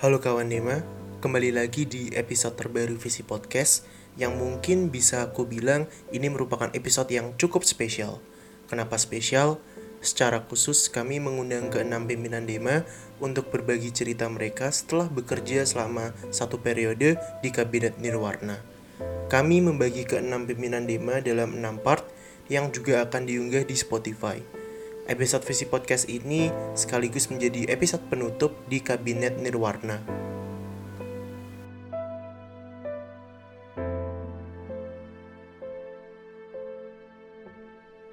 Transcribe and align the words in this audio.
Halo 0.00 0.16
kawan 0.16 0.48
Dema, 0.48 0.80
kembali 1.20 1.60
lagi 1.60 1.84
di 1.84 2.08
episode 2.16 2.56
terbaru 2.56 2.96
Visi 2.96 3.20
Podcast 3.20 3.84
yang 4.16 4.32
mungkin 4.32 4.88
bisa 4.88 5.28
aku 5.28 5.44
bilang 5.44 5.92
ini 6.08 6.32
merupakan 6.32 6.72
episode 6.72 7.12
yang 7.12 7.36
cukup 7.36 7.68
spesial. 7.68 8.16
Kenapa 8.64 8.96
spesial? 8.96 9.60
Secara 10.00 10.40
khusus 10.48 10.88
kami 10.88 11.20
mengundang 11.20 11.68
ke 11.68 11.84
enam 11.84 12.08
pimpinan 12.08 12.48
Dema 12.48 12.88
untuk 13.20 13.52
berbagi 13.52 13.92
cerita 13.92 14.24
mereka 14.32 14.72
setelah 14.72 15.04
bekerja 15.12 15.68
selama 15.68 16.16
satu 16.32 16.56
periode 16.64 17.20
di 17.44 17.52
Kabinet 17.52 18.00
Nirwarna. 18.00 18.56
Kami 19.28 19.60
membagi 19.60 20.08
ke 20.08 20.16
enam 20.16 20.48
pimpinan 20.48 20.88
Dema 20.88 21.20
dalam 21.20 21.60
enam 21.60 21.76
part 21.76 22.08
yang 22.48 22.72
juga 22.72 23.04
akan 23.04 23.28
diunggah 23.28 23.68
di 23.68 23.76
Spotify. 23.76 24.59
Episode 25.10 25.42
Visi 25.42 25.66
Podcast 25.66 26.06
ini 26.06 26.54
sekaligus 26.78 27.26
menjadi 27.34 27.66
episode 27.66 28.06
penutup 28.06 28.54
di 28.70 28.78
Kabinet 28.78 29.42
Nirwarna. 29.42 30.19